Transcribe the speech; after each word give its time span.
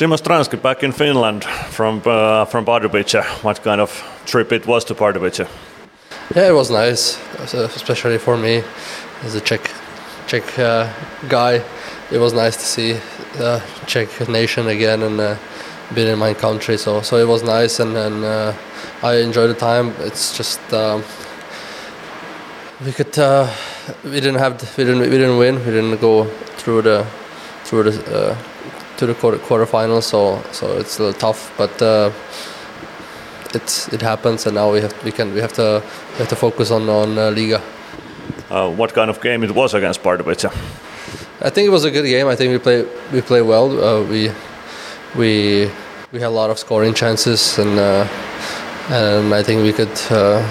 Simon 0.00 0.18
Stránský 0.18 0.56
back 0.56 0.82
in 0.82 0.92
Finland 0.92 1.44
from 1.70 2.00
uh, 2.06 2.46
from 2.46 2.64
Pardubice. 2.64 3.22
What 3.42 3.62
kind 3.62 3.80
of 3.80 4.02
trip 4.24 4.52
it 4.52 4.66
was 4.66 4.84
to 4.84 4.94
Pardubice? 4.94 5.46
Yeah, 6.34 6.48
it 6.48 6.54
was 6.54 6.70
nice, 6.70 7.18
especially 7.52 8.18
for 8.18 8.38
me 8.38 8.62
as 9.26 9.34
a 9.34 9.40
Czech 9.40 9.60
Czech 10.26 10.58
uh, 10.58 10.88
guy. 11.28 11.60
It 12.10 12.18
was 12.18 12.32
nice 12.32 12.56
to 12.56 12.64
see 12.64 12.96
the 13.36 13.62
Czech 13.86 14.08
nation 14.28 14.68
again 14.68 15.02
and 15.02 15.20
uh, 15.20 15.36
in 15.94 16.18
my 16.18 16.32
country. 16.32 16.78
So 16.78 17.02
so 17.02 17.16
it 17.18 17.28
was 17.28 17.42
nice 17.42 17.82
and, 17.82 17.94
and 17.94 18.24
uh, 18.24 18.54
I 19.02 19.20
enjoyed 19.20 19.50
the 19.50 19.60
time. 19.60 19.92
It's 19.98 20.34
just 20.38 20.60
um, 20.72 21.04
we 22.86 22.92
could 22.92 23.18
uh, 23.18 23.52
we 24.04 24.20
didn't 24.20 24.38
have 24.38 24.54
we 24.78 24.84
didn't 24.84 25.00
we 25.00 25.18
didn't 25.18 25.36
win. 25.36 25.56
We 25.56 25.72
didn't 25.72 26.00
go 26.00 26.24
through 26.56 26.82
the 26.82 27.04
through 27.64 27.90
the 27.90 28.30
uh, 28.30 28.49
to 29.00 29.06
the 29.06 29.14
quarter 29.14 29.38
quarterfinals. 29.38 30.04
So 30.04 30.42
so 30.52 30.78
it's 30.78 30.98
a 30.98 31.02
little 31.02 31.20
tough, 31.20 31.52
but. 31.58 31.82
Uh, 31.82 32.12
it 33.54 33.88
it 33.92 34.02
happens, 34.02 34.46
and 34.46 34.54
now 34.54 34.72
we 34.72 34.80
have 34.80 34.94
we 35.04 35.10
can 35.10 35.34
we 35.34 35.40
have 35.40 35.52
to 35.54 35.82
we 36.12 36.18
have 36.18 36.28
to 36.28 36.36
focus 36.36 36.70
on 36.70 36.88
on 36.88 37.18
uh, 37.18 37.30
Liga. 37.30 37.60
Uh, 38.50 38.70
what 38.70 38.92
kind 38.94 39.10
of 39.10 39.20
game 39.20 39.42
it 39.44 39.50
was 39.50 39.74
against 39.74 40.02
Pardubice? 40.02 40.50
I 41.42 41.50
think 41.50 41.66
it 41.66 41.70
was 41.70 41.84
a 41.84 41.90
good 41.90 42.04
game. 42.04 42.28
I 42.28 42.36
think 42.36 42.52
we 42.52 42.58
play 42.58 42.86
we 43.12 43.20
play 43.20 43.42
well. 43.42 43.68
Uh, 43.70 44.02
we 44.04 44.30
we 45.16 45.70
we 46.12 46.20
had 46.20 46.28
a 46.28 46.36
lot 46.42 46.50
of 46.50 46.58
scoring 46.58 46.94
chances, 46.94 47.58
and 47.58 47.78
uh, 47.78 48.06
and 48.90 49.34
I 49.34 49.42
think 49.42 49.62
we 49.62 49.72
could 49.72 49.96
uh, 50.10 50.42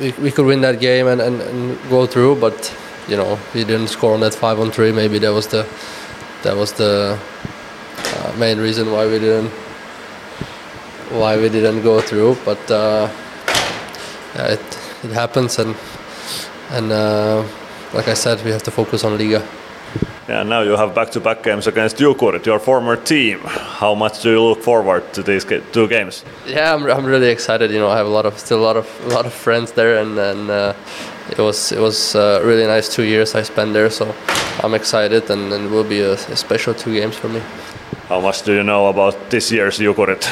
we, 0.00 0.12
we 0.22 0.30
could 0.30 0.46
win 0.46 0.60
that 0.60 0.80
game 0.80 1.06
and, 1.06 1.20
and, 1.20 1.40
and 1.40 1.90
go 1.90 2.06
through. 2.06 2.36
But 2.36 2.72
you 3.08 3.16
know 3.16 3.38
we 3.54 3.64
didn't 3.64 3.88
score 3.88 4.14
on 4.14 4.20
that 4.20 4.34
five 4.34 4.58
on 4.58 4.70
three. 4.70 4.92
Maybe 4.92 5.18
that 5.18 5.32
was 5.32 5.46
the 5.48 5.66
that 6.46 6.56
was 6.56 6.72
the 6.72 7.18
uh, 7.18 8.32
main 8.38 8.58
reason 8.58 8.92
why 8.92 9.04
we 9.06 9.18
didn't 9.18 9.50
why 11.10 11.36
we 11.36 11.48
didn't 11.48 11.82
go 11.82 12.00
through. 12.00 12.36
But 12.44 12.70
uh, 12.70 13.10
yeah, 14.34 14.54
it 14.54 14.66
it 15.02 15.12
happens, 15.12 15.58
and 15.58 15.74
and 16.70 16.92
uh, 16.92 17.42
like 17.92 18.08
I 18.08 18.14
said, 18.14 18.44
we 18.44 18.50
have 18.52 18.62
to 18.62 18.70
focus 18.70 19.04
on 19.04 19.18
Liga. 19.18 19.42
Yeah, 20.28 20.42
now 20.42 20.62
you 20.62 20.76
have 20.76 20.92
back-to-back 20.92 21.44
games 21.44 21.68
against 21.68 21.98
Jukurit, 21.98 22.44
your 22.46 22.58
former 22.58 22.96
team. 22.96 23.38
How 23.80 23.94
much 23.94 24.22
do 24.22 24.30
you 24.30 24.42
look 24.42 24.60
forward 24.60 25.12
to 25.14 25.22
these 25.22 25.44
two 25.72 25.86
games? 25.86 26.24
Yeah, 26.46 26.74
I'm, 26.74 26.84
I'm 26.90 27.06
really 27.06 27.30
excited. 27.30 27.70
You 27.70 27.78
know, 27.78 27.88
I 27.88 27.96
have 27.96 28.06
a 28.06 28.10
lot 28.18 28.26
of 28.26 28.38
still 28.38 28.58
a 28.58 28.66
lot 28.66 28.76
of 28.76 28.86
a 29.06 29.08
lot 29.14 29.26
of 29.26 29.32
friends 29.32 29.72
there, 29.72 29.98
and 30.02 30.18
and 30.18 30.50
uh, 30.50 30.74
it 31.30 31.38
was 31.38 31.72
it 31.72 31.80
was 31.80 32.14
uh, 32.14 32.40
really 32.44 32.66
nice 32.66 32.88
two 32.94 33.02
years 33.02 33.34
I 33.34 33.42
spent 33.42 33.72
there. 33.72 33.90
So 33.90 34.14
I'm 34.62 34.74
excited, 34.74 35.30
and, 35.30 35.52
and 35.52 35.66
it 35.66 35.70
will 35.70 35.84
be 35.84 36.00
a, 36.00 36.12
a 36.12 36.36
special 36.36 36.74
two 36.74 36.94
games 36.94 37.16
for 37.16 37.28
me. 37.28 37.40
How 38.08 38.20
much 38.20 38.42
do 38.42 38.52
you 38.52 38.62
know 38.62 38.86
about 38.86 39.30
this 39.30 39.50
year's 39.50 39.78
Jukurit? 39.78 40.24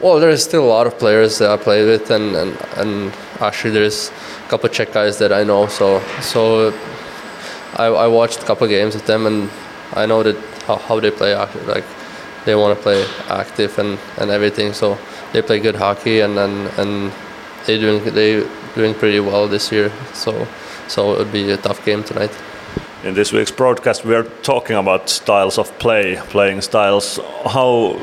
Well, 0.00 0.18
there's 0.18 0.42
still 0.42 0.64
a 0.64 0.66
lot 0.66 0.86
of 0.86 0.98
players 0.98 1.38
that 1.38 1.50
I 1.50 1.56
play 1.56 1.84
with, 1.84 2.10
and, 2.10 2.34
and, 2.34 2.58
and 2.76 3.12
actually 3.40 3.74
there's 3.74 4.10
a 4.44 4.48
couple 4.48 4.68
of 4.68 4.74
Czech 4.74 4.92
guys 4.92 5.18
that 5.18 5.32
I 5.32 5.44
know. 5.44 5.66
So 5.68 6.02
so 6.20 6.72
I, 7.76 7.86
I 7.86 8.08
watched 8.08 8.42
a 8.42 8.46
couple 8.46 8.64
of 8.64 8.70
games 8.70 8.94
with 8.94 9.06
them, 9.06 9.26
and 9.26 9.50
I 9.92 10.06
know 10.06 10.22
that 10.22 10.36
how, 10.66 10.76
how 10.76 11.00
they 11.00 11.10
play. 11.10 11.36
Like 11.36 11.84
they 12.44 12.54
want 12.54 12.76
to 12.76 12.82
play 12.82 13.06
active 13.28 13.78
and, 13.78 13.98
and 14.18 14.30
everything. 14.30 14.72
So 14.72 14.98
they 15.32 15.42
play 15.42 15.60
good 15.60 15.76
hockey, 15.76 16.20
and 16.20 16.38
and, 16.38 16.68
and 16.78 17.12
they 17.66 17.78
doing 17.78 18.02
they 18.14 18.44
doing 18.74 18.94
pretty 18.94 19.20
well 19.20 19.48
this 19.48 19.72
year. 19.72 19.90
So 20.14 20.46
so 20.88 21.12
it 21.12 21.18
would 21.18 21.32
be 21.32 21.50
a 21.50 21.56
tough 21.56 21.84
game 21.84 22.02
tonight. 22.04 22.30
In 23.04 23.14
this 23.14 23.32
week's 23.32 23.50
broadcast, 23.50 24.04
we 24.04 24.14
are 24.14 24.22
talking 24.42 24.76
about 24.76 25.08
styles 25.08 25.58
of 25.58 25.76
play, 25.78 26.16
playing 26.30 26.60
styles. 26.60 27.18
How 27.44 27.98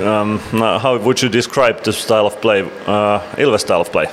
um, 0.00 0.38
how 0.82 0.98
would 0.98 1.22
you 1.22 1.30
describe 1.30 1.82
the 1.84 1.92
style 1.92 2.26
of 2.26 2.40
play, 2.42 2.60
uh, 2.86 3.20
Ilves 3.38 3.60
style 3.60 3.80
of 3.80 3.90
play? 3.90 4.06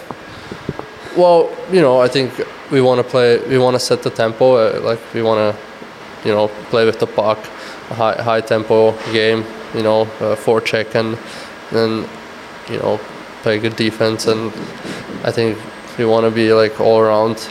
Well, 1.17 1.49
you 1.71 1.81
know, 1.81 1.99
I 1.99 2.07
think 2.07 2.31
we 2.71 2.81
want 2.81 3.03
to 3.03 3.03
play. 3.03 3.37
We 3.49 3.57
want 3.57 3.75
to 3.75 3.79
set 3.79 4.01
the 4.03 4.09
tempo. 4.09 4.55
Uh, 4.55 4.79
like 4.81 4.99
we 5.13 5.21
want 5.21 5.39
to, 5.39 6.27
you 6.27 6.33
know, 6.33 6.47
play 6.69 6.85
with 6.85 6.99
the 6.99 7.07
puck, 7.07 7.37
a 7.89 7.93
high 7.93 8.21
high 8.21 8.41
tempo 8.41 8.93
game. 9.11 9.43
You 9.75 9.83
know, 9.83 10.01
uh, 10.21 10.35
forecheck 10.35 10.95
and 10.95 11.17
then, 11.71 12.07
you 12.69 12.77
know, 12.77 12.99
play 13.41 13.59
good 13.59 13.75
defense. 13.75 14.27
And 14.27 14.53
I 15.25 15.31
think 15.31 15.57
we 15.97 16.05
want 16.05 16.25
to 16.25 16.31
be 16.31 16.53
like 16.53 16.79
all 16.79 16.99
around 16.99 17.49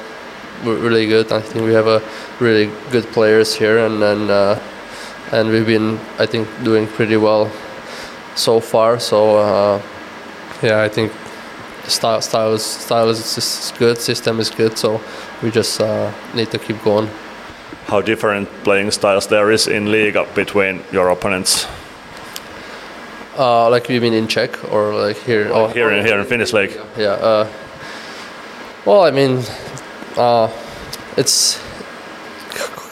really 0.65 1.07
good. 1.07 1.33
I 1.33 1.41
think 1.41 1.65
we 1.65 1.73
have 1.75 1.87
a 1.87 2.03
really 2.41 2.71
good 2.91 3.05
players 3.13 3.55
here, 3.55 3.79
and 3.87 4.03
and 4.03 4.31
uh, 4.31 4.59
and 5.33 5.49
we've 5.51 5.67
been 5.67 5.99
I 6.19 6.27
think 6.27 6.49
doing 6.65 6.87
pretty 6.87 7.17
well 7.17 7.51
so 8.35 8.61
far. 8.61 9.01
So 9.01 9.37
uh, 9.37 9.83
yeah, 10.63 10.83
I 10.83 10.89
think 10.89 11.13
style 11.89 12.21
style 12.21 12.55
is 12.55 12.65
style 12.65 13.09
is, 13.09 13.73
good, 13.79 13.99
system 13.99 14.41
is 14.41 14.51
good. 14.51 14.79
So 14.79 15.01
we 15.43 15.51
just 15.51 15.81
uh, 15.81 16.13
need 16.35 16.51
to 16.51 16.59
keep 16.59 16.83
going. 16.83 17.09
How 17.87 18.01
different 18.01 18.49
playing 18.65 18.91
styles 18.93 19.27
there 19.27 19.51
is 19.51 19.67
in 19.67 19.91
Liga 19.91 20.27
between 20.35 20.81
your 20.93 21.09
opponents? 21.11 21.67
Uh, 23.37 23.71
like 23.71 23.89
you 23.89 24.01
mean 24.01 24.13
in 24.13 24.29
Czech 24.29 24.73
or 24.73 24.95
like 24.95 25.17
here? 25.17 25.51
oh, 25.53 25.67
here 25.69 25.91
in 25.91 26.07
here 26.07 26.19
in 26.21 26.27
Finnish 26.27 26.53
League. 26.53 26.79
Yeah. 26.97 27.49
Well, 28.85 29.05
I 29.05 29.13
mean, 29.13 29.45
uh, 30.17 30.51
it's 31.17 31.61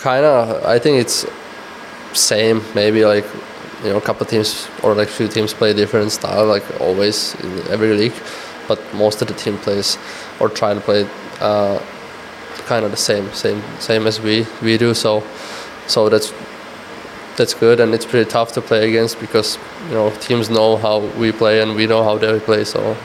kind 0.03 0.25
of. 0.25 0.65
I 0.65 0.78
think 0.78 1.01
it's 1.01 1.27
same. 2.12 2.62
Maybe 2.77 3.05
like 3.05 3.25
you 3.83 3.91
know, 3.91 3.97
a 3.97 4.01
couple 4.01 4.25
teams 4.27 4.69
or 4.84 4.95
like 4.95 5.09
few 5.09 5.27
teams 5.27 5.53
play 5.53 5.73
different 5.73 6.12
style, 6.12 6.47
like 6.47 6.62
always 6.81 7.34
in 7.43 7.67
every 7.69 7.93
league. 7.95 8.15
But 8.69 8.78
most 8.95 9.21
of 9.21 9.27
the 9.27 9.34
team 9.34 9.59
plays 9.59 9.99
or 10.39 10.49
try 10.49 10.75
to 10.75 10.81
play 10.81 11.09
uh, 11.41 11.81
kind 12.67 12.84
of 12.84 12.93
the 12.93 12.97
same, 12.97 13.33
same, 13.33 13.61
same 13.81 14.07
as 14.07 14.21
we 14.21 14.47
we 14.62 14.78
do. 14.78 14.95
So, 14.95 15.25
so 15.89 16.09
that's 16.09 16.33
that's 17.37 17.55
good, 17.55 17.81
and 17.81 17.93
it's 17.95 18.07
pretty 18.07 18.31
tough 18.31 18.53
to 18.53 18.61
play 18.61 18.89
against 18.89 19.19
because 19.19 19.59
you 19.89 19.95
know 19.95 20.11
teams 20.21 20.51
know 20.51 20.77
how 20.77 21.01
we 21.19 21.33
play 21.33 21.61
and 21.61 21.75
we 21.75 21.89
know 21.89 22.05
how 22.05 22.17
they 22.17 22.39
play. 22.39 22.62
So, 22.62 22.97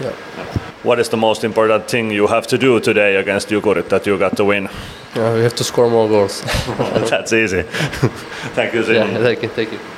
yeah 0.00 0.49
what 0.82 0.98
is 0.98 1.08
the 1.08 1.16
most 1.16 1.44
important 1.44 1.88
thing 1.88 2.10
you 2.10 2.26
have 2.26 2.46
to 2.46 2.58
do 2.58 2.80
today 2.80 3.16
against 3.16 3.48
Jukurit 3.48 3.88
that 3.88 4.06
you 4.06 4.18
got 4.18 4.36
to 4.36 4.44
win? 4.44 4.68
Yeah, 5.14 5.34
we 5.34 5.40
have 5.40 5.54
to 5.56 5.64
score 5.64 5.90
more 5.90 6.08
goals. 6.08 6.42
That's 7.10 7.32
easy. 7.32 7.62
thank 8.54 8.74
you, 8.74 8.84
Simon. 8.84 9.14
Yeah, 9.14 9.18
thank 9.18 9.42
you, 9.42 9.48
thank 9.48 9.72
you. 9.72 9.80